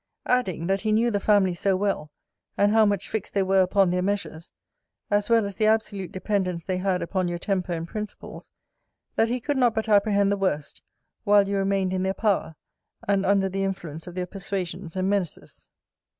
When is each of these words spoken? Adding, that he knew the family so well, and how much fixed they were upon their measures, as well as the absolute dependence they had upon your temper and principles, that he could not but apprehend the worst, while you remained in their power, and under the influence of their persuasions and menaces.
Adding, 0.25 0.65
that 0.65 0.81
he 0.81 0.91
knew 0.91 1.11
the 1.11 1.19
family 1.19 1.53
so 1.53 1.75
well, 1.75 2.09
and 2.57 2.71
how 2.71 2.87
much 2.87 3.07
fixed 3.07 3.35
they 3.35 3.43
were 3.43 3.61
upon 3.61 3.91
their 3.91 4.01
measures, 4.01 4.51
as 5.11 5.29
well 5.29 5.45
as 5.45 5.57
the 5.57 5.67
absolute 5.67 6.11
dependence 6.11 6.65
they 6.65 6.77
had 6.77 7.03
upon 7.03 7.27
your 7.27 7.37
temper 7.37 7.73
and 7.73 7.87
principles, 7.87 8.51
that 9.15 9.29
he 9.29 9.39
could 9.39 9.57
not 9.57 9.75
but 9.75 9.87
apprehend 9.87 10.31
the 10.31 10.37
worst, 10.37 10.81
while 11.23 11.47
you 11.47 11.55
remained 11.55 11.93
in 11.93 12.01
their 12.01 12.15
power, 12.15 12.55
and 13.07 13.27
under 13.27 13.47
the 13.47 13.63
influence 13.63 14.07
of 14.07 14.15
their 14.15 14.25
persuasions 14.25 14.95
and 14.95 15.07
menaces. 15.07 15.69